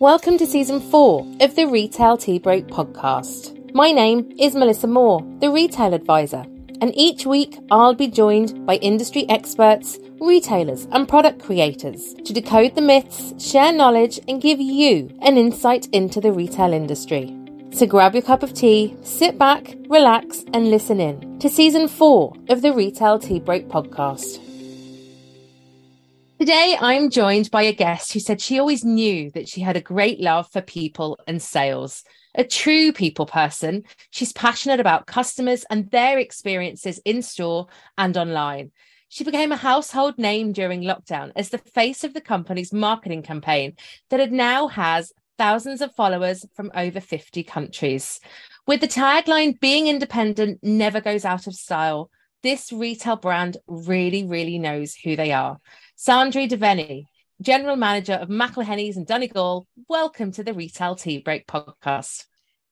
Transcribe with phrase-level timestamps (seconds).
[0.00, 3.74] Welcome to season four of the Retail Tea Break podcast.
[3.74, 6.46] My name is Melissa Moore, the Retail Advisor,
[6.80, 12.76] and each week I'll be joined by industry experts, retailers, and product creators to decode
[12.76, 17.36] the myths, share knowledge, and give you an insight into the retail industry.
[17.72, 22.36] So grab your cup of tea, sit back, relax, and listen in to season four
[22.48, 24.47] of the Retail Tea Break podcast.
[26.38, 29.80] Today, I'm joined by a guest who said she always knew that she had a
[29.80, 32.04] great love for people and sales.
[32.36, 37.66] A true people person, she's passionate about customers and their experiences in store
[37.98, 38.70] and online.
[39.08, 43.74] She became a household name during lockdown as the face of the company's marketing campaign
[44.10, 48.20] that now has thousands of followers from over 50 countries.
[48.64, 54.58] With the tagline, being independent never goes out of style, this retail brand really, really
[54.58, 55.58] knows who they are.
[55.96, 57.06] Sandra Devenney,
[57.42, 62.26] General Manager of McElhinney's in Donegal, welcome to the Retail Tea Break podcast.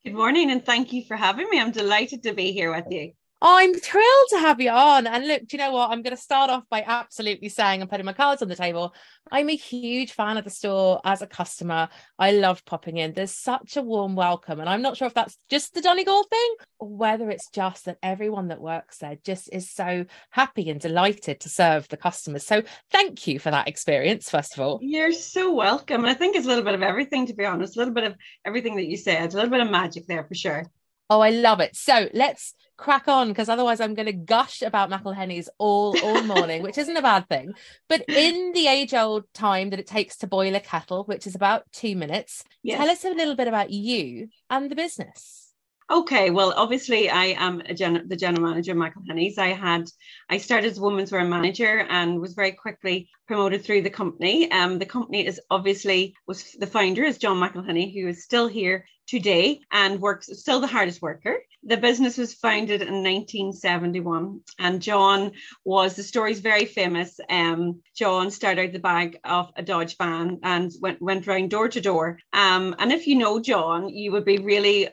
[0.04, 1.60] Good morning and thank you for having me.
[1.60, 3.12] I'm delighted to be here with you.
[3.42, 5.06] I'm thrilled to have you on.
[5.06, 5.90] And look, do you know what?
[5.90, 8.94] I'm going to start off by absolutely saying and putting my cards on the table.
[9.30, 11.88] I'm a huge fan of the store as a customer.
[12.18, 13.12] I love popping in.
[13.12, 14.58] There's such a warm welcome.
[14.58, 17.98] And I'm not sure if that's just the Donegal thing or whether it's just that
[18.02, 22.46] everyone that works there just is so happy and delighted to serve the customers.
[22.46, 24.78] So thank you for that experience, first of all.
[24.80, 26.06] You're so welcome.
[26.06, 28.14] I think it's a little bit of everything, to be honest, a little bit of
[28.46, 30.64] everything that you said, a little bit of magic there for sure.
[31.08, 31.76] Oh, I love it.
[31.76, 36.62] So let's crack on because otherwise I'm going to gush about McElhinney's all all morning,
[36.62, 37.54] which isn't a bad thing.
[37.88, 41.34] But in the age old time that it takes to boil a kettle, which is
[41.34, 42.78] about two minutes, yes.
[42.78, 45.45] tell us a little bit about you and the business.
[45.88, 49.38] Okay, well, obviously, I am gen- the general manager of McElhinney's.
[49.38, 49.88] I had
[50.28, 54.50] I started as a women's wear manager and was very quickly promoted through the company.
[54.50, 58.84] Um, the company is obviously was the founder is John McElhinney, who is still here
[59.06, 61.36] today and works still the hardest worker.
[61.62, 65.32] The business was founded in 1971, and John
[65.64, 67.20] was the story's very famous.
[67.30, 71.80] Um, John started the bag of a Dodge van and went went round door to
[71.80, 72.18] door.
[72.32, 74.88] Um, and if you know John, you would be really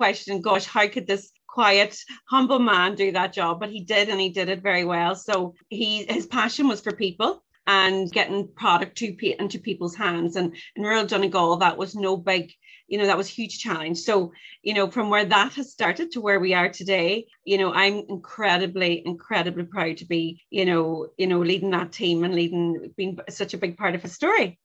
[0.00, 1.94] question, gosh, how could this quiet,
[2.24, 3.60] humble man do that job?
[3.60, 5.14] But he did, and he did it very well.
[5.14, 9.06] So he his passion was for people and getting product to
[9.42, 10.36] into people's hands.
[10.36, 12.50] And in rural Donegal, that was no big,
[12.88, 13.98] you know, that was huge challenge.
[13.98, 17.70] So, you know, from where that has started to where we are today, you know,
[17.72, 22.94] I'm incredibly, incredibly proud to be, you know, you know, leading that team and leading,
[22.96, 24.58] being such a big part of a story.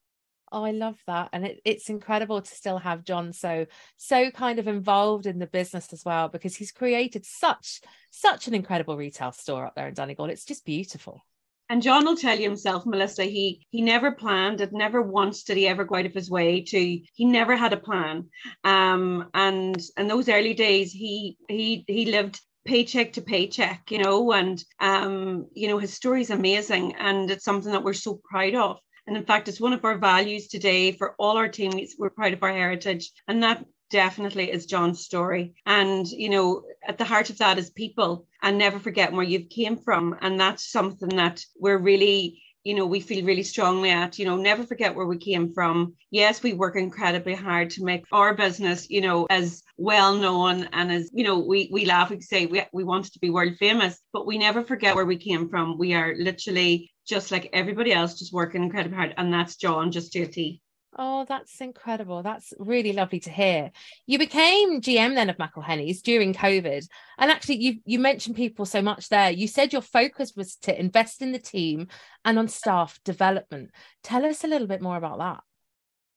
[0.55, 1.27] Oh, I love that.
[1.33, 3.65] And it, it's incredible to still have John so,
[3.97, 8.53] so kind of involved in the business as well, because he's created such, such an
[8.53, 10.27] incredible retail store up there in Donegal.
[10.29, 11.21] It's just beautiful.
[11.67, 15.57] And John will tell you himself, Melissa, he he never planned it, never once did
[15.57, 18.29] he ever go out of his way to he never had a plan.
[18.63, 24.31] Um and in those early days he he he lived paycheck to paycheck, you know,
[24.31, 28.55] and um, you know, his story is amazing and it's something that we're so proud
[28.55, 28.79] of.
[29.07, 31.95] And in fact, it's one of our values today for all our teammates.
[31.97, 33.11] We're proud of our heritage.
[33.27, 35.55] And that definitely is John's story.
[35.65, 39.49] And, you know, at the heart of that is people and never forget where you've
[39.49, 40.15] came from.
[40.21, 44.35] And that's something that we're really you know we feel really strongly at you know
[44.35, 48.89] never forget where we came from yes we work incredibly hard to make our business
[48.89, 52.61] you know as well known and as you know we we laugh we say we,
[52.73, 55.93] we wanted to be world famous but we never forget where we came from we
[55.93, 59.13] are literally just like everybody else, just working incredibly hard.
[59.17, 60.61] And that's John, just to a T.
[60.97, 62.23] Oh, that's incredible.
[62.23, 63.71] That's really lovely to hear.
[64.07, 66.87] You became GM then of McElhinney's during COVID.
[67.17, 69.29] And actually, you, you mentioned people so much there.
[69.29, 71.87] You said your focus was to invest in the team
[72.23, 73.71] and on staff development.
[74.03, 75.43] Tell us a little bit more about that.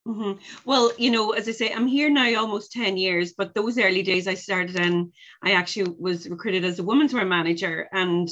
[0.07, 0.41] Mm-hmm.
[0.65, 4.03] Well, you know, as I say, I'm here now almost 10 years, but those early
[4.03, 5.13] days I started in,
[5.43, 7.89] I actually was recruited as a women's wear manager.
[7.93, 8.29] And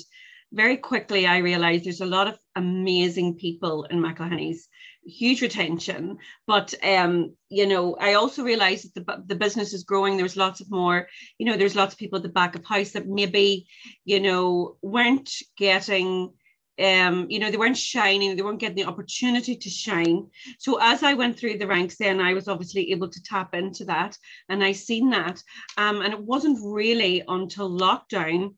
[0.52, 4.68] very quickly I realized there's a lot of amazing people in McElhinney's,
[5.06, 6.18] huge retention.
[6.46, 10.16] But um, you know, I also realized that the, the business is growing.
[10.16, 11.08] There's lots of more,
[11.38, 13.66] you know, there's lots of people at the back of house that maybe,
[14.04, 16.32] you know, weren't getting
[16.78, 20.26] um, you know, they weren't shining, they weren't getting the opportunity to shine.
[20.58, 23.86] So as I went through the ranks, then I was obviously able to tap into
[23.86, 24.18] that,
[24.50, 25.42] and I seen that.
[25.78, 28.54] Um, and it wasn't really until lockdown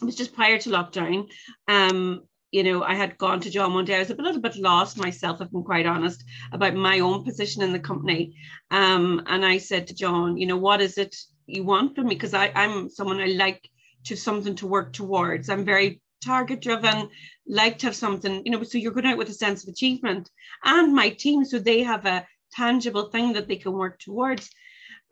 [0.00, 1.28] it was just prior to lockdown.
[1.68, 3.96] Um, you know, I had gone to John one day.
[3.96, 7.62] I was a little bit lost myself, if I'm quite honest, about my own position
[7.62, 8.34] in the company.
[8.70, 11.16] Um, and I said to John, you know, what is it
[11.46, 12.14] you want from me?
[12.14, 13.68] Because I'm someone I like
[14.04, 15.48] to something to work towards.
[15.48, 17.08] I'm very target driven,
[17.46, 20.30] like to have something, you know, so you're going out with a sense of achievement.
[20.64, 24.50] And my team, so they have a tangible thing that they can work towards.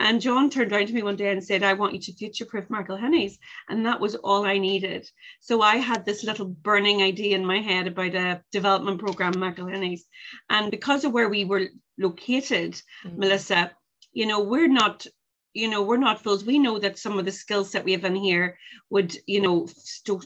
[0.00, 2.44] And John turned around to me one day and said, I want you to future
[2.44, 3.38] proof McElhinney's.
[3.68, 5.08] And that was all I needed.
[5.40, 10.04] So I had this little burning idea in my head about a development program, McElhinney's.
[10.50, 13.18] And because of where we were located, mm-hmm.
[13.18, 13.70] Melissa,
[14.12, 15.06] you know, we're not
[15.54, 18.04] you know we're not fools we know that some of the skills that we have
[18.04, 18.58] in here
[18.90, 19.68] would you know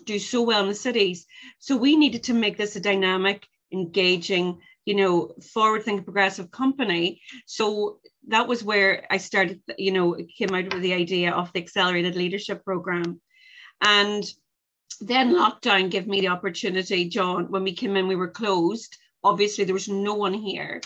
[0.06, 1.26] do so well in the cities
[1.58, 5.14] so we needed to make this a dynamic engaging you know
[5.54, 10.82] forward thinking progressive company so that was where i started you know came out with
[10.82, 13.20] the idea of the accelerated leadership program
[13.82, 14.24] and
[15.00, 19.64] then lockdown gave me the opportunity john when we came in we were closed obviously
[19.64, 20.80] there was no one here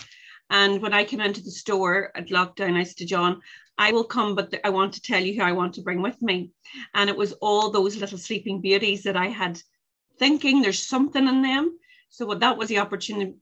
[0.49, 3.41] and when I came into the store at lockdown, I said to John,
[3.77, 6.21] I will come, but I want to tell you who I want to bring with
[6.21, 6.51] me.
[6.93, 9.59] And it was all those little sleeping beauties that I had
[10.19, 11.79] thinking there's something in them.
[12.09, 13.33] So that was the opportunity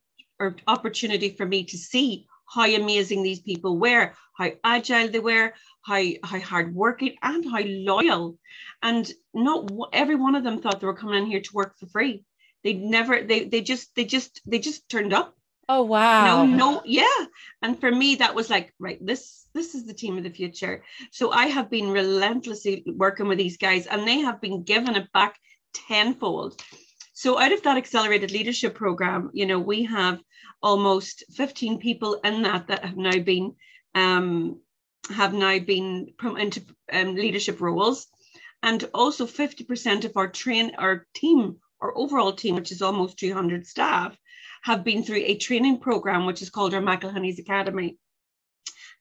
[0.41, 5.53] or opportunity for me to see how amazing these people were, how agile they were,
[5.83, 8.37] how how hardworking and how loyal.
[8.81, 11.87] And not every one of them thought they were coming in here to work for
[11.87, 12.25] free.
[12.63, 15.35] They never they they just they just they just turned up
[15.73, 16.25] Oh wow.
[16.25, 17.25] No, no, yeah.
[17.61, 20.83] And for me, that was like, right, this this is the team of the future.
[21.11, 25.11] So I have been relentlessly working with these guys and they have been giving it
[25.13, 25.39] back
[25.73, 26.61] tenfold.
[27.21, 30.23] So out of that accelerated leadership program, you know, we have
[30.63, 33.53] almost 15 people in that that have now been
[33.93, 34.59] um,
[35.07, 38.07] have now been into um, leadership roles.
[38.63, 43.67] And also 50% of our train our team, our overall team, which is almost 200
[43.67, 44.17] staff,
[44.63, 47.99] have been through a training program, which is called our McElhinney's Academy.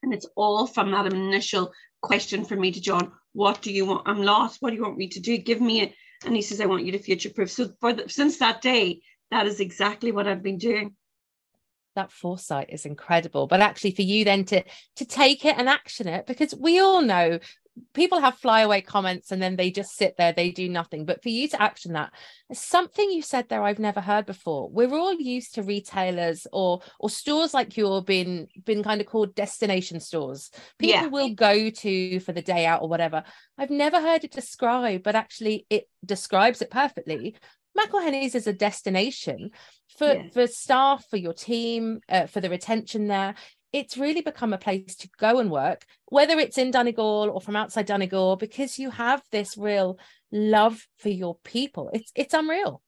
[0.03, 1.73] And it's all from that initial
[2.03, 4.07] question from me to John, what do you want?
[4.07, 4.59] I'm lost.
[4.61, 5.39] What do you want me to do?
[5.39, 5.95] Give me it.
[6.25, 7.51] And he says, I want you to future proof.
[7.51, 9.01] So for the, since that day,
[9.31, 10.97] that is exactly what I've been doing
[11.97, 14.63] that foresight is incredible but actually for you then to
[14.97, 17.39] to take it and action it because we all know
[17.95, 21.05] people have flyaway comments and then they just sit there they do nothing.
[21.05, 22.13] But for you to action that
[22.53, 24.69] something you said there i've never heard before.
[24.69, 29.35] We're all used to retailers or or stores like you're been been kind of called
[29.35, 30.51] destination stores.
[30.79, 31.07] People yeah.
[31.07, 33.23] will go to for the day out or whatever.
[33.59, 37.37] I've never heard it described but actually it describes it perfectly.
[37.79, 39.51] McElhinney's is a destination
[39.97, 40.29] for yeah.
[40.33, 43.35] for staff, for your team, uh, for the retention there
[43.73, 47.57] it's really become a place to go and work, whether it's in Donegal or from
[47.57, 49.99] outside Donegal, because you have this real
[50.33, 51.91] love for your people.
[51.93, 52.83] It's it's unreal.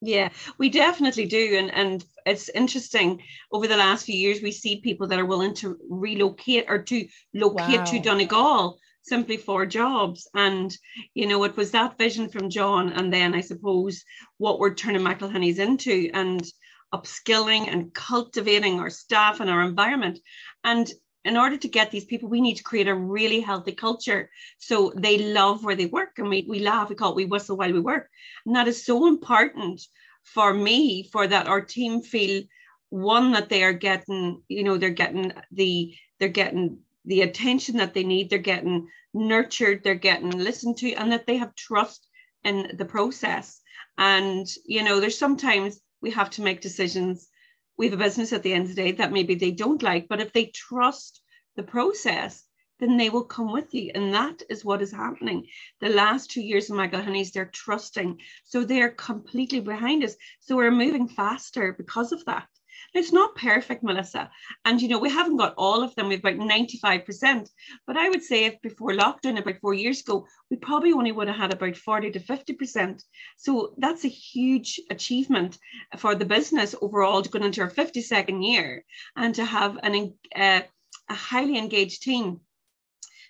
[0.00, 0.28] Yeah,
[0.58, 1.56] we definitely do.
[1.58, 3.22] And and it's interesting
[3.52, 7.06] over the last few years, we see people that are willing to relocate or to
[7.34, 7.84] locate wow.
[7.84, 10.28] to Donegal simply for jobs.
[10.34, 10.76] And,
[11.14, 12.92] you know, it was that vision from John.
[12.92, 14.04] And then I suppose
[14.36, 16.10] what we're turning McElhinney's into.
[16.12, 16.44] And
[16.92, 20.18] upskilling and cultivating our staff and our environment.
[20.64, 20.90] And
[21.24, 24.92] in order to get these people, we need to create a really healthy culture so
[24.96, 26.18] they love where they work.
[26.18, 28.08] And we, we laugh, we call it we whistle while we work.
[28.46, 29.82] And that is so important
[30.24, 32.44] for me, for that our team feel
[32.90, 37.94] one that they are getting, you know, they're getting the they're getting the attention that
[37.94, 42.06] they need, they're getting nurtured, they're getting listened to, and that they have trust
[42.44, 43.60] in the process.
[43.96, 47.28] And you know, there's sometimes we have to make decisions.
[47.76, 50.08] We have a business at the end of the day that maybe they don't like,
[50.08, 51.20] but if they trust
[51.56, 52.44] the process,
[52.80, 53.90] then they will come with you.
[53.94, 55.46] And that is what is happening.
[55.80, 58.20] The last two years of McElhinney's, they're trusting.
[58.44, 60.14] So they're completely behind us.
[60.40, 62.48] So we're moving faster because of that.
[62.94, 64.30] It's not perfect, Melissa.
[64.64, 66.08] And, you know, we haven't got all of them.
[66.08, 67.48] We've about 95%.
[67.86, 71.28] But I would say if before lockdown, about four years ago, we probably only would
[71.28, 73.02] have had about 40 to 50%.
[73.36, 75.58] So that's a huge achievement
[75.98, 78.84] for the business overall to go into our 52nd year
[79.16, 80.62] and to have an, uh,
[81.10, 82.40] a highly engaged team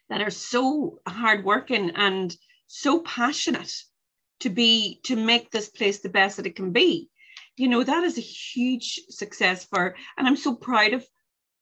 [0.08, 2.34] that are so hardworking and
[2.68, 3.72] so passionate
[4.40, 7.10] to be to make this place the best that it can be
[7.58, 11.04] you know that is a huge success for and i'm so proud of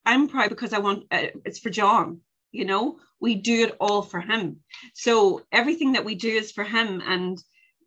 [0.05, 2.21] i'm proud because i want uh, it's for john
[2.57, 2.99] you know?
[3.21, 4.61] We do it all for him.
[4.95, 7.43] So everything that we do is for him and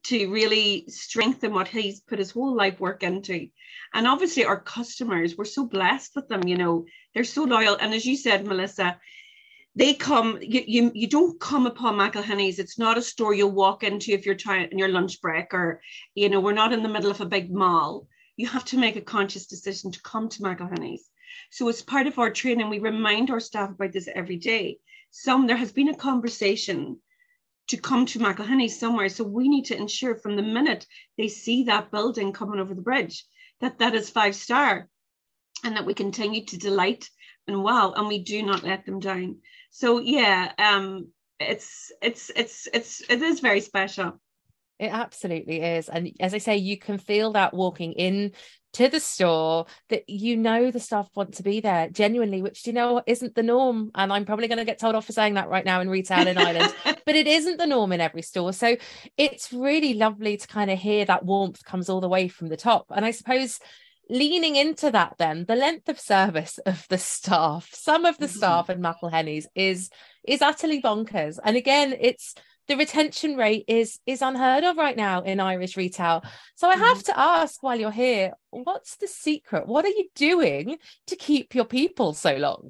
[0.06, 3.48] to really strengthen what he's put his whole life work into.
[3.94, 6.86] And obviously our customers we're so blessed with them you know?
[7.14, 7.76] They're so loyal.
[7.76, 8.98] And as you said melissa
[9.76, 12.60] they come you, you you don't come upon McElhinney's.
[12.60, 15.82] It's not a store you'll walk into if you're trying in your lunch break or
[16.16, 18.08] you know we're not in the middle of a big mall.
[18.36, 21.10] You have to make a conscious decision to come to McElhinney's.
[21.52, 24.80] So as part of our training, we remind our staff about this every day.
[25.12, 27.00] Some there has been a conversation
[27.68, 29.10] to come to McElhinney's somewhere.
[29.10, 32.82] So we need to ensure from the minute they see that building coming over the
[32.82, 33.26] bridge
[33.62, 34.90] that that is five star
[35.64, 37.10] and that we continue to delight
[37.48, 39.38] and wow, and we do not let them down.
[39.70, 41.10] So yeah, um,
[41.40, 44.20] it's it's it's it's it is very special.
[44.80, 45.90] It absolutely is.
[45.90, 48.32] And as I say, you can feel that walking in
[48.72, 52.74] to the store that you know the staff want to be there genuinely, which you
[52.74, 53.92] know isn't the norm.
[53.96, 56.28] And I'm probably going to get told off for saying that right now in retail
[56.28, 58.54] in Ireland, but it isn't the norm in every store.
[58.54, 58.78] So
[59.18, 62.58] it's really lovely to kind of hear that warmth comes all the way from the
[62.58, 62.86] top.
[62.90, 63.60] And I suppose
[64.10, 68.38] leaning into that then the length of service of the staff some of the mm-hmm.
[68.38, 69.90] staff in McElhinney's is
[70.28, 72.36] is utterly bonkers and again it's
[72.70, 76.24] the retention rate is is unheard of right now in Irish retail.
[76.56, 77.12] So I have mm-hmm.
[77.12, 79.68] to ask while you're here, what's the secret?
[79.68, 82.70] What are you doing to keep your people so long?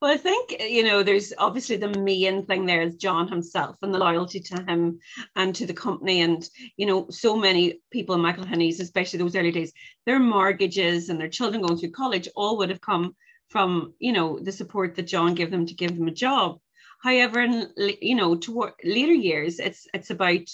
[0.00, 3.76] Well, I think, eh, you know, there's obviously the main thing there is John himself
[3.82, 4.98] and the loyalty to him
[5.36, 6.20] and to the company.
[6.20, 9.72] And, you know, so many people in McElhinney's, especially those early days,
[10.06, 13.14] their mortgages and their children going through college all would have come
[13.48, 16.58] from, you know, the support that John gave them to give them a job.
[17.02, 17.68] However, in
[18.00, 20.48] you know, toward later years, it's it's about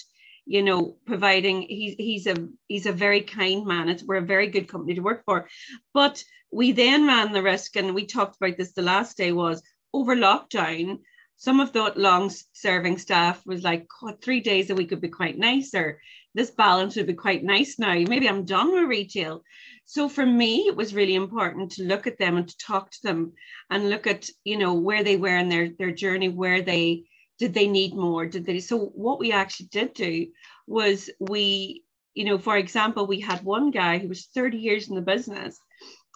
[0.45, 1.63] you know providing.
[1.63, 3.89] He's he's a he's a very kind man.
[3.89, 5.47] It's we're a very good company to work for,
[5.93, 9.61] but we then ran the risk, and we talked about this the last day was
[9.93, 10.99] over lockdown.
[11.37, 13.87] Some of the long serving staff was like,
[14.21, 15.99] three days a week would be quite nice, or
[16.33, 17.93] this balance would be quite nice now.
[17.93, 19.43] Maybe I'm done with retail.
[19.85, 23.01] So for me, it was really important to look at them and to talk to
[23.03, 23.33] them
[23.69, 27.03] and look at, you know, where they were in their, their journey, where they
[27.37, 28.25] did they need more?
[28.25, 30.27] Did they so what we actually did do
[30.67, 34.95] was we, you know, for example, we had one guy who was 30 years in
[34.95, 35.59] the business.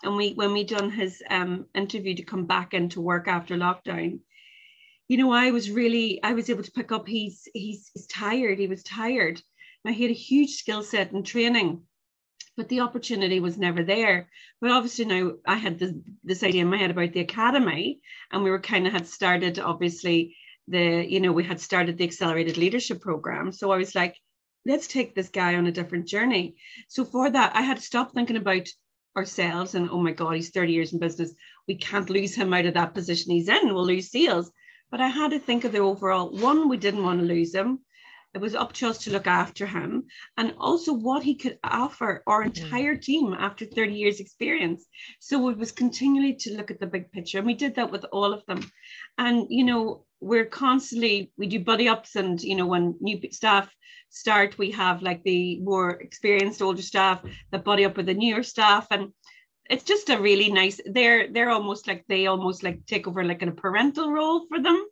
[0.04, 4.20] And we when we done his um, interview to come back into work after lockdown,
[5.10, 8.60] you know, I was really I was able to pick up he's he's, he's tired.
[8.60, 9.42] He was tired.
[9.84, 11.82] Now he had a huge skill set and training
[12.60, 14.30] but the opportunity was never there.
[14.60, 15.94] But obviously now I had this,
[16.26, 18.02] this idea in my head about the academy,
[18.34, 20.36] and we were kind of had started obviously
[20.70, 23.52] the you know we had started the accelerated leadership program.
[23.52, 24.16] So I was like,
[24.66, 26.56] let's take this guy on a different journey.
[26.88, 28.68] So for that, I had to stop thinking about
[29.18, 31.34] ourselves and oh my god, he's 30 years in business.
[31.68, 33.74] We can't lose him out of that position he's in.
[33.74, 34.52] We'll lose sales.
[34.92, 37.80] But I had to think of the overall one, we didn't want to lose him
[38.34, 40.04] it was up to us to look after him
[40.38, 44.86] and also what he could offer our entire team after 30 years experience
[45.20, 48.06] so it was continually to look at the big picture and we did that with
[48.12, 48.72] all of them
[49.18, 53.74] and you know we're constantly we do buddy ups and you know when new staff
[54.10, 57.22] start we have like the more experienced older staff
[57.52, 58.88] that buddy up with the newer staff.
[58.92, 59.14] And
[59.70, 63.44] it's just a really nice they're they're almost like they almost like take over like
[63.44, 64.84] a parental role for them.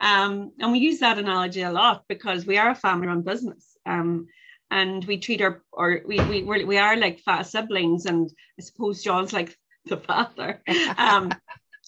[0.00, 3.76] Um, and we use that analogy a lot because we are a family run business.
[3.86, 4.26] Um,
[4.70, 9.02] and we treat our or we we we're, we are like siblings and i suppose
[9.02, 10.62] john's like the father.
[10.96, 11.30] Um,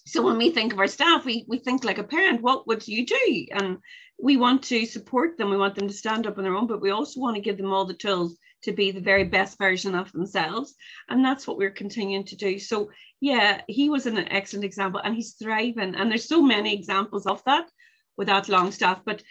[0.07, 2.87] so when we think of our staff we we think like a parent what would
[2.87, 3.79] you do and
[4.23, 6.81] we want to support them we want them to stand up on their own but
[6.81, 9.95] we also want to give them all the tools to be the very best version
[9.95, 10.75] of themselves.
[11.09, 12.59] And that's what we're continuing to do.
[12.59, 15.95] So, yeah, he was an excellent example and he's thriving.
[15.95, 17.71] And there's so many examples of that
[18.17, 19.03] without long staff.
[19.05, 19.23] But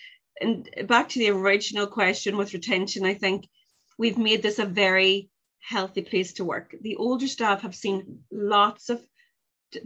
[0.42, 3.48] and back to the original question with retention, I think
[3.98, 5.30] we've made this a very
[5.60, 6.76] healthy place to work.
[6.82, 9.02] The older staff have seen lots of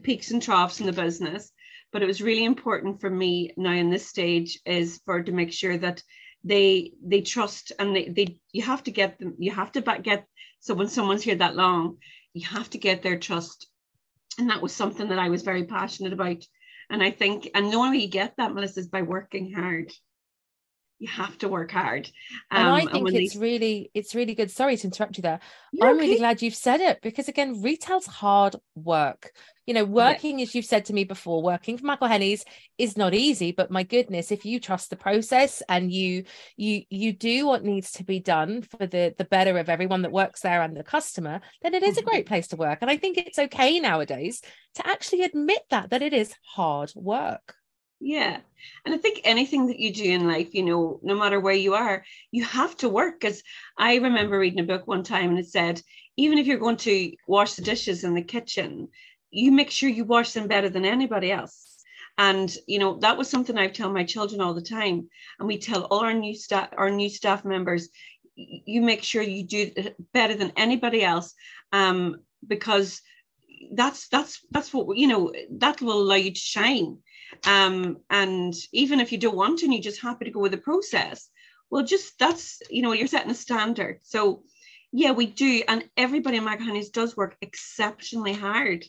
[0.03, 1.51] peaks and troughs in the business,
[1.91, 5.51] but it was really important for me now in this stage is for to make
[5.51, 6.03] sure that
[6.43, 10.03] they they trust and they, they you have to get them you have to back
[10.03, 10.25] get
[10.61, 11.97] so when someone's here that long
[12.33, 13.67] you have to get their trust
[14.37, 16.41] and that was something that i was very passionate about
[16.89, 19.91] and i think and the only way you get that melissa is by working hard
[20.99, 22.11] you have to work hard.
[22.51, 23.39] Um, and I think and it's they...
[23.39, 24.51] really, it's really good.
[24.51, 25.39] Sorry to interrupt you there.
[25.71, 26.05] You're I'm okay.
[26.05, 29.31] really glad you've said it because again, retail's hard work.
[29.69, 30.43] You know, working, yeah.
[30.45, 32.43] as you've said to me before, working for McElhinney's
[32.79, 36.23] is not easy, but my goodness, if you trust the process and you
[36.57, 40.11] you you do what needs to be done for the the better of everyone that
[40.11, 42.09] works there and the customer, then it is a mm-hmm.
[42.09, 42.79] great place to work.
[42.81, 44.41] And I think it's okay nowadays
[44.73, 47.53] to actually admit that that it is hard work.
[47.99, 48.39] Yeah.
[48.85, 51.75] And I think anything that you do in life, you know, no matter where you
[51.75, 53.19] are, you have to work.
[53.19, 53.43] Because
[53.77, 55.79] I remember reading a book one time and it said,
[56.17, 58.89] even if you're going to wash the dishes in the kitchen,
[59.31, 61.77] you make sure you wash them better than anybody else.
[62.17, 65.09] And you know that was something I tell my children all the time,
[65.39, 67.89] and we tell all our new staff, our new staff members,
[68.35, 69.71] you make sure you do
[70.13, 71.33] better than anybody else,
[71.71, 73.01] um, because
[73.73, 76.97] that's that's that's what you know that will allow you to shine
[77.45, 80.51] um, and even if you don't want to and you're just happy to go with
[80.51, 81.29] the process,
[81.69, 83.99] well, just that's, you know, you're setting a standard.
[84.03, 84.43] So,
[84.91, 85.61] yeah, we do.
[85.67, 88.85] And everybody in McElhinney's does work exceptionally hard.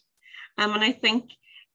[0.58, 1.30] Um, and I think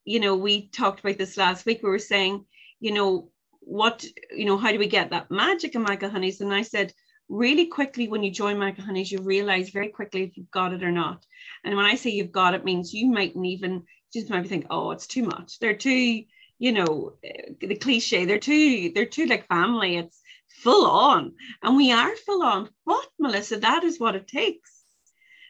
[0.05, 1.81] you know, we talked about this last week.
[1.83, 2.45] We were saying,
[2.79, 6.41] you know, what, you know, how do we get that magic in McElhinney's?
[6.41, 6.93] And I said,
[7.27, 10.91] really quickly when you join McElhinney's, you realize very quickly if you've got it or
[10.91, 11.25] not.
[11.63, 14.91] And when I say you've got it, means you mightn't even just maybe think, oh,
[14.91, 15.57] it's too much.
[15.57, 16.23] They're too,
[16.59, 18.25] you know, eh, the cliche.
[18.25, 19.97] They're too, they're too like family.
[19.97, 20.21] It's
[20.61, 22.69] full on, and we are full on.
[22.85, 24.71] But Melissa, that is what it takes.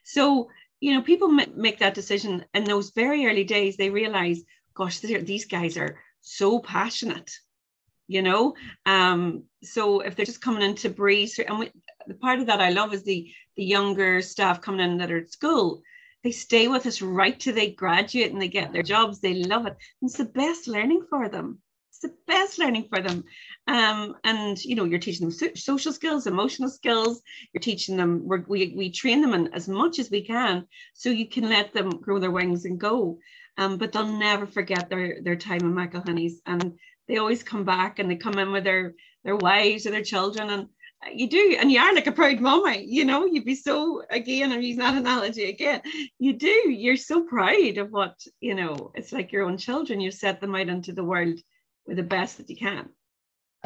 [0.05, 3.77] So you know, people make that decision in those very early days.
[3.77, 4.41] They realize,
[4.73, 7.31] gosh, these guys are so passionate
[8.07, 8.53] you know?
[8.85, 11.71] Um so if they're just coming in to breathe and we,
[12.07, 15.19] the part of that i love is the the younger staff coming in that are
[15.19, 15.81] at school.
[16.23, 19.19] They stay with us right till they graduate and they get their jobs.
[19.19, 19.77] They love it.
[20.01, 21.59] It's the best learning for them.
[21.91, 23.23] It's the best learning for them
[23.67, 27.21] um and you know you're teaching them so- social skills emotional skills.
[27.53, 31.27] You're teaching them we we train them in as much as we can so you
[31.27, 33.19] can let them grow their wings and go.
[33.57, 37.99] Um, but they'll never forget their their time in McElhinney's, and they always come back
[37.99, 38.93] and they come in with their
[39.23, 40.49] their wives or their children.
[40.49, 40.67] And
[41.13, 44.51] you do and you are like a proud mama you know you'd be so again
[44.51, 45.79] i'm using that analogy again
[46.17, 50.01] you do you're so proud of what you know it's like your own children.
[50.01, 51.39] You set them out into the world
[51.85, 52.89] with the best that you can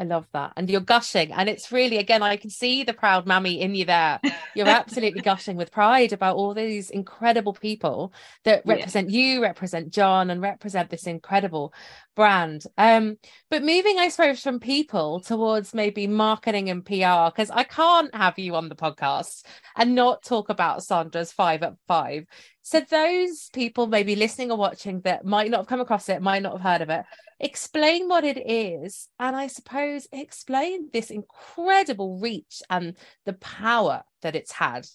[0.00, 0.54] I love that.
[0.56, 1.30] And you're gushing.
[1.30, 4.18] And it's really, again, I can see the proud mammy in you there.
[4.54, 8.14] You're absolutely gushing with pride about all these incredible people
[8.44, 9.34] that represent yeah.
[9.34, 11.74] you, represent John, and represent this incredible
[12.16, 12.64] brand.
[12.78, 13.18] Um,
[13.50, 18.38] but moving, I suppose, from people towards maybe marketing and PR, because I can't have
[18.38, 19.44] you on the podcast
[19.76, 22.24] and not talk about Sandra's five at five.
[22.70, 26.40] So those people maybe listening or watching that might not have come across it, might
[26.40, 27.04] not have heard of it,
[27.40, 32.96] explain what it is, and I suppose explain this incredible reach and
[33.26, 34.86] the power that it's had.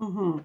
[0.00, 0.38] Mm-hmm.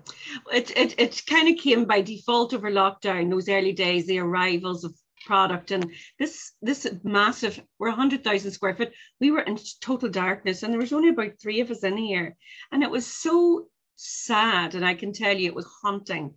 [0.54, 4.84] It, it, it kind of came by default over lockdown, those early days, the arrivals
[4.84, 4.94] of
[5.26, 10.74] product and this this massive we're 100,000 square foot we were in total darkness and
[10.74, 12.36] there was only about three of us in here
[12.72, 16.34] and it was so sad and I can tell you it was haunting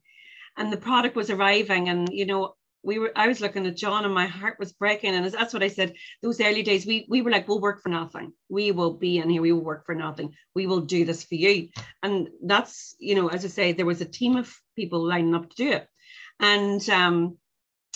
[0.57, 4.05] and the product was arriving and you know we were I was looking at John
[4.05, 7.23] and my heart was breaking and that's what I said those early days we we
[7.23, 8.33] were like we'll work for nothing.
[8.49, 10.35] We will be in here we will work for nothing.
[10.55, 11.71] We will do this for you.
[12.03, 15.49] And that's you know as I say there was a team of people lining up
[15.51, 15.89] to do it.
[16.39, 17.39] And um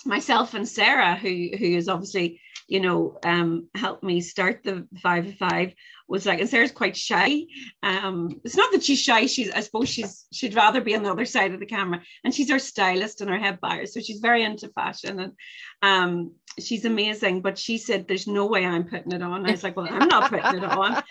[0.06, 5.34] myself and Sarah who who is obviously you know, um, helped me start the five
[5.38, 5.74] five
[6.08, 7.44] was like, and Sarah's quite shy.
[7.82, 9.26] Um, it's not that she's shy.
[9.26, 12.34] She's, I suppose she's, she'd rather be on the other side of the camera and
[12.34, 13.84] she's our stylist and our head buyer.
[13.84, 15.32] So she's very into fashion and,
[15.82, 19.46] um, she's amazing, but she said, there's no way I'm putting it on.
[19.46, 20.94] I was like, well, I'm not putting it on.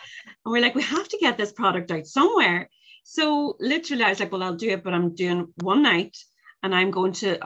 [0.46, 2.70] And we're like, we have to get this product out somewhere.
[3.04, 6.18] So literally I was like, well, I'll do it, but I'm doing one night
[6.64, 7.38] and I'm going to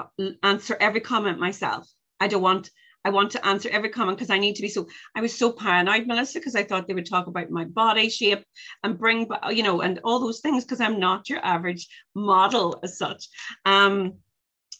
[0.42, 1.88] answer every comment myself.
[2.20, 2.70] I don't want
[3.04, 4.88] I want to answer every comment because I need to be so.
[5.16, 8.44] I was so paranoid, Melissa, because I thought they would talk about my body shape
[8.84, 12.98] and bring, you know, and all those things because I'm not your average model as
[12.98, 13.28] such.
[13.66, 14.20] Um,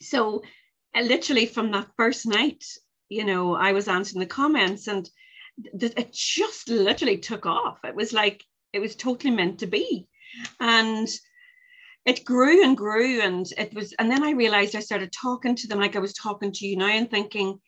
[0.02, 0.44] so
[0.96, 2.64] uh, literally from that first night,
[3.10, 5.10] you know, I was answering the comments and
[5.80, 7.80] th- it just literally took off.
[7.84, 10.08] It was like it was totally meant to be,
[10.60, 11.08] and
[12.06, 15.68] it grew and grew and it was and then i realized i started talking to
[15.68, 17.60] them like i was talking to you now and thinking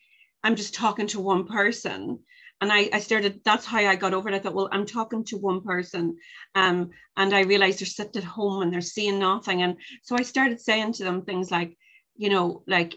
[0.43, 2.19] I'm just talking to one person.
[2.61, 4.35] And I, I started, that's how I got over it.
[4.35, 6.17] I thought, well, I'm talking to one person.
[6.55, 9.63] Um, and I realized they're sitting at home and they're seeing nothing.
[9.63, 11.77] And so I started saying to them things like,
[12.15, 12.95] you know, like,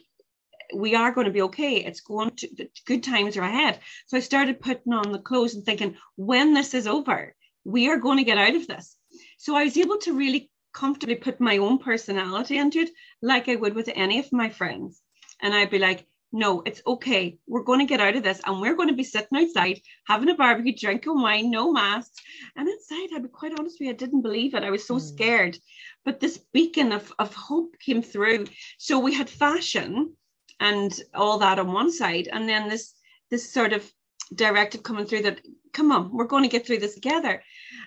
[0.74, 1.76] we are going to be okay.
[1.76, 3.80] It's going to, good times are ahead.
[4.06, 7.98] So I started putting on the clothes and thinking, when this is over, we are
[7.98, 8.96] going to get out of this.
[9.38, 12.90] So I was able to really comfortably put my own personality into it,
[13.22, 15.00] like I would with any of my friends.
[15.40, 17.38] And I'd be like, no, it's okay.
[17.46, 20.28] We're going to get out of this and we're going to be sitting outside having
[20.28, 22.20] a barbecue, drinking wine, no masks.
[22.56, 24.64] And inside, I'll be quite honest with you, I didn't believe it.
[24.64, 25.00] I was so mm.
[25.00, 25.58] scared.
[26.04, 28.46] But this beacon of, of hope came through.
[28.78, 30.14] So we had fashion
[30.60, 32.28] and all that on one side.
[32.32, 32.94] And then this
[33.30, 33.90] this sort of
[34.34, 35.40] directive coming through that,
[35.72, 37.42] come on, we're going to get through this together.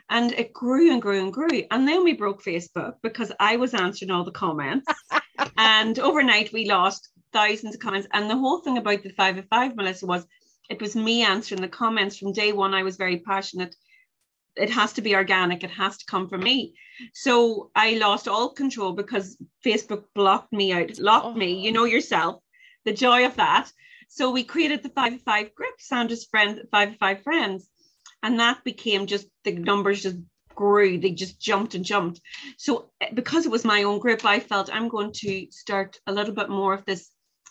[0.10, 1.64] And it grew and grew and grew.
[1.72, 4.88] And then we broke Facebook because I was answering all the comments.
[5.58, 8.08] and overnight we lost thousands of comments.
[8.14, 10.26] And the whole thing about the five of five, Melissa, was
[10.70, 12.74] it was me answering the comments from day one.
[12.74, 13.76] I was very passionate.
[14.56, 15.64] It has to be organic.
[15.64, 16.76] It has to come from me.
[17.14, 21.34] So I lost all control because Facebook blocked me out, locked oh.
[21.34, 21.60] me.
[21.60, 22.42] You know yourself,
[22.86, 23.72] the joy of that.
[24.10, 27.70] So we created the five of five group, Sandra's friend, five of five friends,
[28.24, 30.18] and that became just the numbers just
[30.56, 30.98] grew.
[30.98, 32.20] They just jumped and jumped.
[32.58, 36.12] So eh, because it was my own group, I felt I'm going to start a
[36.12, 37.10] little bit more of this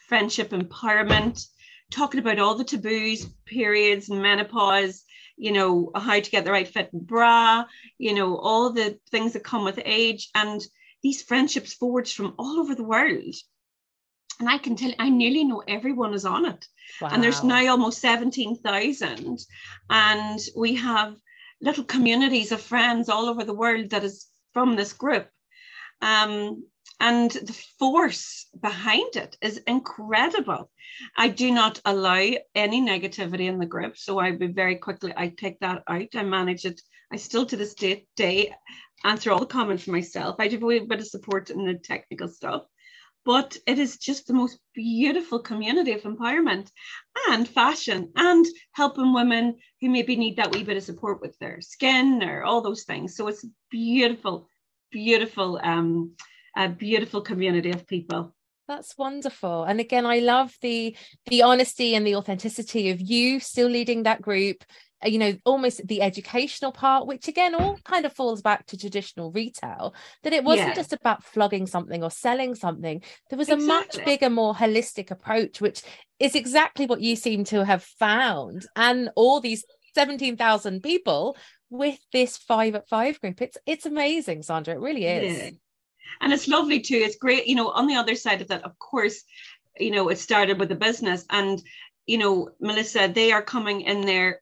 [0.09, 1.47] friendship empowerment,
[1.91, 5.05] talking about all the taboos, periods, menopause,
[5.37, 7.65] you know, how to get the right fit and bra,
[7.99, 10.61] you know, all the things that come with age and
[11.03, 13.35] these friendships forged from all over the world.
[14.41, 16.67] And I can tell I nearly know everyone is on it.
[17.01, 17.11] Wow.
[17.13, 19.39] And there's now almost 17,000.
[19.91, 21.17] And we have
[21.61, 25.29] little communities of friends all over the world that is from this group.
[26.01, 26.65] Um,
[27.01, 30.71] and the force behind it is incredible.
[31.17, 33.97] I do not allow any negativity in the group.
[33.97, 36.09] So I would very quickly, I take that out.
[36.15, 36.81] I manage it.
[37.13, 38.55] I still to this day, day
[39.05, 40.37] answer all the comments myself.
[40.39, 42.63] I do a bit of support in the technical stuff.
[43.25, 46.71] But it is just the most beautiful community of empowerment
[47.29, 51.61] and fashion and helping women who maybe need that wee bit of support with their
[51.61, 53.17] skin or all those things.
[53.17, 54.49] So it's beautiful,
[54.91, 56.15] beautiful um,
[56.59, 58.35] a beautiful community of people.
[58.67, 59.65] That's wonderful.
[59.65, 60.95] And again i love the
[61.27, 64.63] the honesty and the authenticity of you still leading that group
[65.03, 68.77] uh, you know almost the educational part which again all kind of falls back to
[68.77, 70.75] traditional retail that it wasn't yeah.
[70.75, 73.03] just about flogging something or selling something.
[73.31, 73.65] There was exactly.
[73.65, 75.81] a much bigger more holistic approach which
[76.19, 78.67] is exactly what you seem to have found.
[78.77, 81.37] And all these 17,000 people
[81.71, 83.41] with this 5 at 5 group.
[83.41, 84.75] It's it's amazing Sandra.
[84.75, 85.39] It really is.
[85.39, 85.51] Yeah
[86.21, 88.79] and it's lovely too it's great you know on the other side of that of
[88.79, 89.25] course
[89.79, 91.63] you know it started with the business and
[92.07, 94.41] you know melissa they are coming in their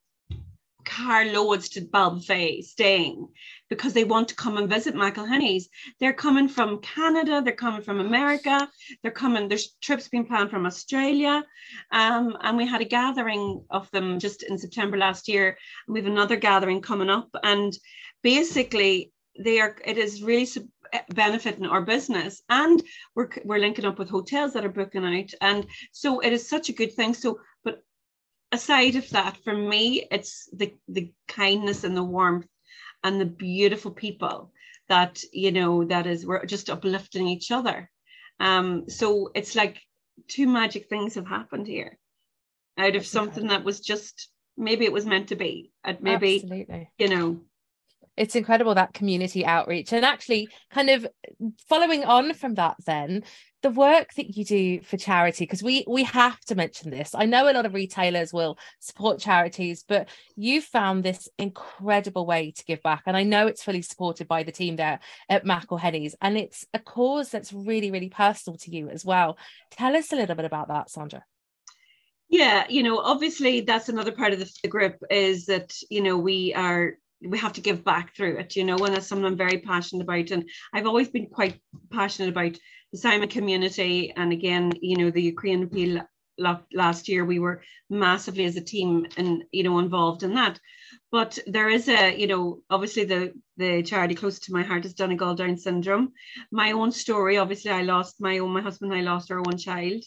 [0.86, 3.28] car loads to Ballybofey staying
[3.68, 5.68] because they want to come and visit McElhinney's.
[6.00, 8.70] They're coming from Canada, they're coming from America,
[9.02, 11.44] they're coming, there's trips being planned from Australia.
[11.90, 15.58] Um, and we had a gathering of them just in September last year.
[15.86, 17.28] And we have another gathering coming up.
[17.42, 17.76] And
[18.22, 20.46] basically, they are, it is really
[21.14, 22.42] benefiting our business.
[22.48, 22.82] And
[23.14, 25.30] we're, we're linking up with hotels that are booking out.
[25.40, 27.14] And so it is such a good thing.
[27.14, 27.82] So but
[28.52, 32.46] aside of that for me it's the the kindness and the warmth
[33.02, 34.52] and the beautiful people
[34.88, 37.90] that you know that is we're just uplifting each other.
[38.40, 39.80] Um so it's like
[40.28, 41.98] two magic things have happened here.
[42.78, 43.58] Out of That's something incredible.
[43.58, 45.72] that was just maybe it was meant to be.
[46.00, 46.90] Maybe Absolutely.
[46.98, 47.40] you know
[48.16, 49.92] it's incredible that community outreach.
[49.92, 51.06] And actually kind of
[51.68, 53.24] following on from that then
[53.62, 57.14] the work that you do for charity because we we have to mention this.
[57.14, 62.52] I know a lot of retailers will support charities but you found this incredible way
[62.52, 63.02] to give back.
[63.06, 66.78] And i know it's fully supported by the team there at McElhinney's and it's a
[66.78, 69.36] cause that's really really personal to you as well.
[69.72, 71.24] Tell us a little bit about that sandra.
[72.28, 76.16] Yeah you know obviously that's another part of the, the group is that you know
[76.16, 79.36] we are we have to give back through it, you know, and that's something I'm
[79.36, 80.30] very passionate about.
[80.30, 82.56] And I've always been quite passionate about
[82.92, 84.12] the Simon community.
[84.16, 86.02] And again, you know, the Ukraine appeal
[86.38, 90.60] last year, we were massively as a team and, you know, involved in that.
[91.10, 94.94] But there is a, you know, obviously the, the charity close to my heart is
[94.94, 96.12] Donegal Down syndrome.
[96.52, 99.56] My own story, obviously I lost my own, my husband and I lost our own
[99.56, 100.02] child,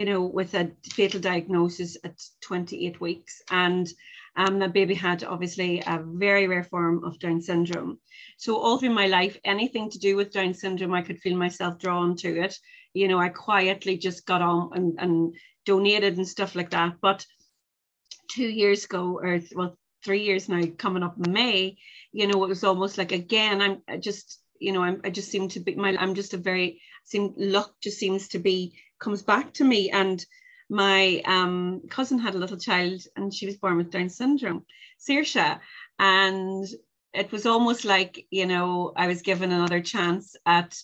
[0.00, 3.42] you know, with a fatal diagnosis at 28 weeks.
[3.50, 3.86] And
[4.34, 7.98] um, that baby had obviously a very rare form of Down syndrome.
[8.38, 11.78] So all through my life, anything to do with Down syndrome, I could feel myself
[11.78, 12.58] drawn to it.
[12.94, 15.34] You know, I quietly just got on and, and
[15.66, 16.94] donated and stuff like that.
[17.02, 17.26] But
[18.30, 21.76] two years ago, or well, three years now, coming up in May,
[22.10, 25.48] you know, it was almost like again, I'm just, you know, I'm I just seem
[25.48, 29.52] to be my I'm just a very seem luck just seems to be comes back
[29.54, 30.24] to me and
[30.70, 34.64] my um, cousin had a little child and she was born with Down syndrome,
[35.00, 35.58] Saoirse.
[35.98, 36.66] And
[37.12, 40.80] it was almost like, you know, I was given another chance at,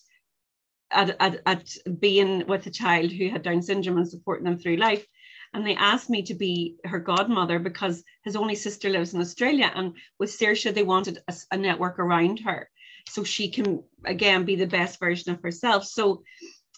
[0.90, 4.76] at, at, at being with a child who had Down syndrome and supporting them through
[4.76, 5.06] life.
[5.54, 9.70] And they asked me to be her godmother because his only sister lives in Australia.
[9.72, 12.68] And with Saoirse, they wanted a, a network around her
[13.08, 15.84] so she can, again, be the best version of herself.
[15.84, 16.22] So,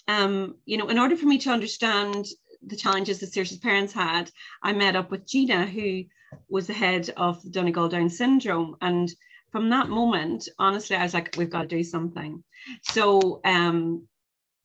[0.06, 2.26] um, you know, in order for me to understand
[2.66, 4.30] the challenges that Saoirse's parents had,
[4.62, 6.04] I met up with Gina, who
[6.48, 8.76] was the head of the Donegal Down syndrome.
[8.80, 9.10] And
[9.50, 12.42] from that moment, honestly, I was like, we've got to do something.
[12.82, 14.06] So um,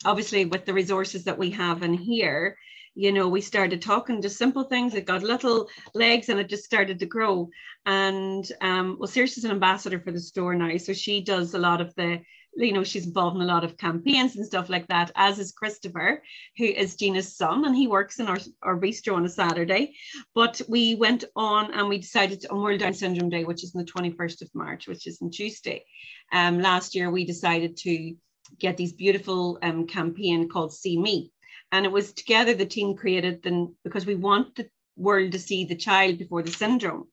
[0.06, 2.58] obviously with the resources that we have in here,
[2.96, 4.94] you know, we started talking just simple things.
[4.94, 7.50] It got little legs and it just started to grow.
[7.86, 10.78] And um, well, Saoirse's an ambassador for the store now.
[10.78, 12.22] So she does a lot of the
[12.56, 15.52] you know, she's involved in a lot of campaigns and stuff like that, as is
[15.52, 16.22] Christopher,
[16.58, 19.96] who is Gina's son, and he works in our, our bistro on a Saturday.
[20.36, 23.76] But we went on and we decided to, on World Down Syndrome Day, which is
[23.76, 25.84] on the 21st of March, which is on Tuesday.
[26.32, 28.16] Um, last year, we decided to
[28.60, 31.32] get these beautiful um, campaign called See Me.
[31.74, 35.66] And it was together the team created then because we want the world to see
[35.66, 37.08] the child before the syndrome.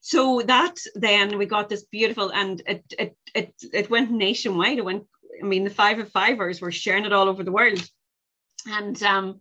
[0.00, 4.78] So that then we got this beautiful and it it it, it went nationwide.
[4.78, 5.04] It went,
[5.40, 7.88] I mean, the five of fivers were sharing it all over the world.
[8.66, 9.40] And um,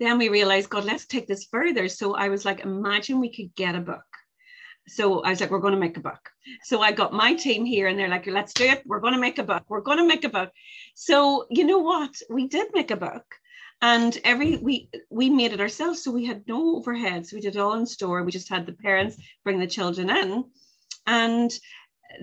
[0.00, 1.88] then we realized, God, let's take this further.
[1.88, 4.10] So I was like, imagine we could get a book.
[4.88, 6.30] So I was like, we're going to make a book.
[6.64, 8.82] So I got my team here and they're like, let's do it.
[8.84, 9.64] We're going to make a book.
[9.68, 10.50] We're going to make a book.
[10.94, 12.10] So you know what?
[12.28, 13.26] We did make a book.
[13.82, 16.02] And every we we made it ourselves.
[16.02, 17.32] So we had no overheads.
[17.32, 18.22] We did it all in store.
[18.22, 20.44] We just had the parents bring the children in.
[21.06, 21.52] And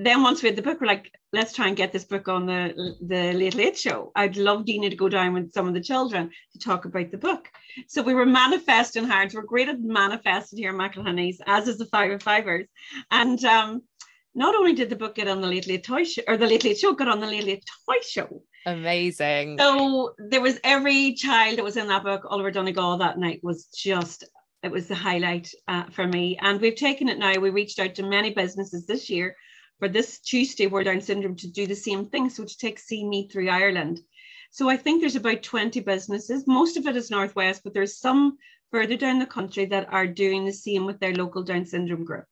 [0.02, 2.46] then once we had the book, we're like, let's try and get this book on
[2.46, 4.12] the the Late Late Show.
[4.16, 7.18] I'd love Dina to go down with some of the children to talk about the
[7.18, 7.48] book.
[7.88, 9.34] So we were manifesting hard.
[9.34, 12.68] We're great at manifesting here at McElhinney's, as is the Five of Fivers.
[13.12, 13.84] And um,
[14.34, 16.64] not only did the book get on the Late Late Toy Show, or the Late
[16.64, 18.44] Late Show got on the Late Late Toy Show.
[18.66, 19.58] Amazing.
[19.60, 22.26] So there was every child that was in that book.
[22.30, 24.24] Oliver Donegal that night was just
[24.64, 26.38] it was the highlight uh, for me.
[26.42, 27.38] And we've taken it now.
[27.38, 29.36] We reached out to many businesses this year
[29.78, 32.30] for this Tuesday World Down Syndrome to do the same thing.
[32.30, 34.00] So to take See Me through Ireland.
[34.52, 36.48] So I think there's about 20 businesses.
[36.48, 38.38] Most of it is Northwest, but there's some
[38.72, 42.26] further down the country that are doing the same with their local Down syndrome group.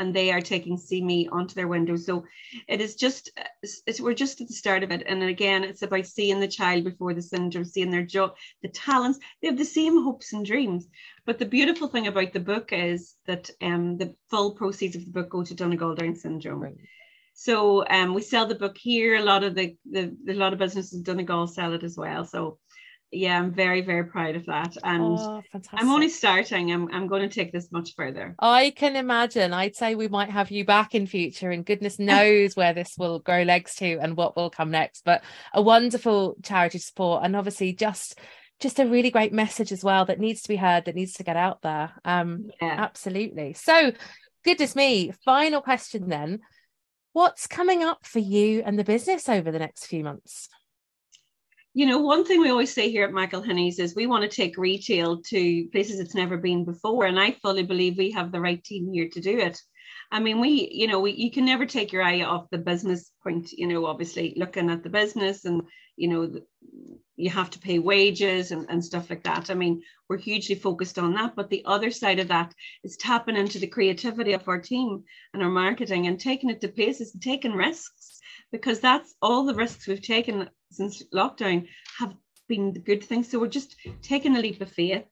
[0.00, 2.04] And they are taking See Me onto their windows.
[2.04, 2.24] So
[2.66, 3.30] it is just,
[3.62, 5.04] it's, we're just at the start of it.
[5.06, 9.20] And again, it's about seeing the child before the syndrome, seeing their job the talents.
[9.40, 10.88] They have the same hopes and dreams.
[11.26, 15.12] But the beautiful thing about the book is that um, the full proceeds of the
[15.12, 16.60] book go to Donegal Down syndrome.
[16.60, 16.76] Right.
[17.34, 19.16] So um, we sell the book here.
[19.16, 21.96] A lot of the, the, the a lot of businesses in Donegal sell it as
[21.96, 22.24] well.
[22.24, 22.58] So
[23.14, 24.76] yeah, I'm very, very proud of that.
[24.82, 26.72] And oh, I'm only starting.
[26.72, 28.34] I'm, I'm going to take this much further.
[28.38, 29.52] I can imagine.
[29.52, 33.18] I'd say we might have you back in future, and goodness knows where this will
[33.18, 35.02] grow legs to and what will come next.
[35.04, 35.22] But
[35.52, 38.18] a wonderful charity support, and obviously just
[38.60, 41.24] just a really great message as well that needs to be heard, that needs to
[41.24, 41.92] get out there.
[42.04, 42.76] Um, yeah.
[42.78, 43.52] absolutely.
[43.54, 43.92] So,
[44.44, 45.12] goodness me.
[45.24, 46.40] Final question then.
[47.12, 50.48] What's coming up for you and the business over the next few months?
[51.76, 54.56] You know, one thing we always say here at McElhinney's is we want to take
[54.56, 57.06] retail to places it's never been before.
[57.06, 59.60] And I fully believe we have the right team here to do it.
[60.12, 63.10] I mean, we, you know, we, you can never take your eye off the business
[63.24, 65.62] point, you know, obviously looking at the business and,
[65.96, 66.40] you know,
[67.16, 69.50] you have to pay wages and, and stuff like that.
[69.50, 71.34] I mean, we're hugely focused on that.
[71.34, 75.42] But the other side of that is tapping into the creativity of our team and
[75.42, 78.20] our marketing and taking it to places and taking risks
[78.52, 82.14] because that's all the risks we've taken since lockdown have
[82.48, 83.30] been the good things.
[83.30, 85.04] So we're just taking a leap of faith,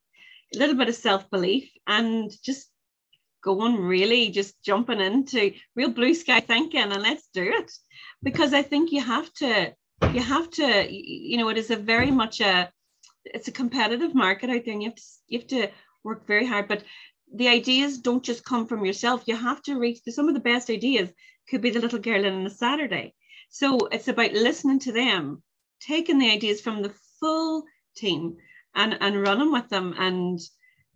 [0.54, 2.68] a little bit of self belief, and just
[3.42, 7.72] going really just jumping into real blue sky thinking and let's do it.
[8.22, 9.74] Because I think you have to
[10.12, 12.70] you have to you know it is a very much a
[13.24, 15.68] it's a competitive market out there and you have to you have to
[16.04, 16.68] work very hard.
[16.68, 16.84] But
[17.34, 19.24] the ideas don't just come from yourself.
[19.26, 21.10] You have to reach some of the best ideas
[21.48, 23.14] could be the little girl in a saturday.
[23.50, 25.42] So it's about listening to them
[25.86, 27.64] taking the ideas from the full
[27.96, 28.36] team
[28.74, 30.40] and and running with them and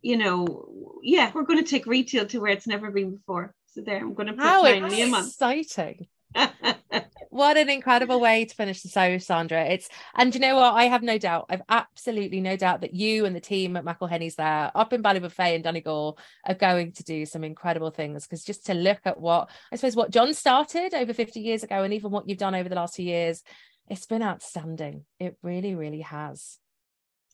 [0.03, 0.65] you know
[1.03, 4.15] yeah we're going to take retail to where it's never been before so there i'm
[4.15, 6.07] going to put How exciting
[7.31, 9.65] what an incredible way to finish the show, Sandra.
[9.65, 10.75] It's and you know what?
[10.75, 11.47] I have no doubt.
[11.49, 15.55] I've absolutely no doubt that you and the team at McElhinney's there up in Ballybofey
[15.55, 18.27] and Donegal are going to do some incredible things.
[18.27, 21.83] Because just to look at what I suppose what John started over 50 years ago,
[21.83, 23.43] and even what you've done over the last few years,
[23.89, 25.05] it's been outstanding.
[25.19, 26.59] It really, really has.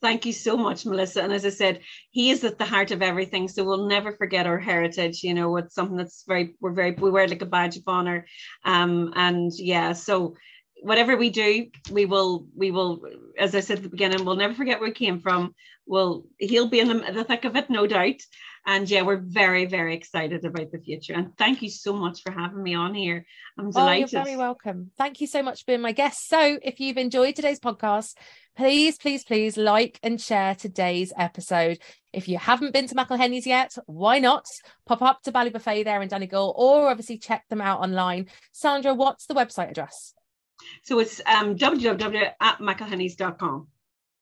[0.00, 1.22] Thank you so much, Melissa.
[1.22, 3.46] And as I said, he is at the heart of everything.
[3.46, 5.22] So we'll never forget our heritage.
[5.22, 8.26] You know, it's something that's very, we're very, we wear like a badge of honor.
[8.64, 10.34] Um, and yeah, so
[10.82, 13.02] whatever we do, we will, we will,
[13.38, 15.54] as I said at the beginning, we'll never forget where we came from.
[15.86, 18.20] We'll, he'll be in the, the thick of it, no doubt.
[18.64, 21.14] And yeah, we're very, very excited about the future.
[21.14, 23.26] And thank you so much for having me on here.
[23.58, 24.14] I'm delighted.
[24.14, 24.92] Oh, you're very welcome.
[24.96, 26.28] Thank you so much for being my guest.
[26.28, 28.14] So if you've enjoyed today's podcast,
[28.56, 31.78] please, please, please like and share today's episode.
[32.12, 34.46] If you haven't been to McElhinney's yet, why not
[34.86, 38.28] pop up to Ballybofey there in Donegal or obviously check them out online.
[38.52, 40.14] Sandra, what's the website address?
[40.84, 42.58] So it's um, www at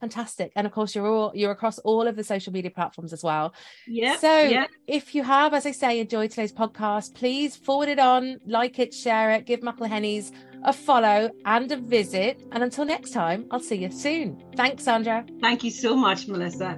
[0.00, 0.52] fantastic.
[0.56, 3.54] And of course you're all you're across all of the social media platforms as well.
[3.86, 4.66] Yeah so yeah.
[4.86, 8.92] if you have as i say enjoyed today's podcast please forward it on like it
[8.92, 10.32] share it give McElhinney's
[10.64, 12.42] a follow and a visit.
[12.52, 14.42] And until next time i'll see you soon.
[14.56, 15.24] Thanks sandra.
[15.40, 16.76] Thank you so much melissa